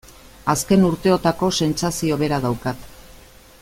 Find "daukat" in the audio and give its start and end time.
2.47-2.93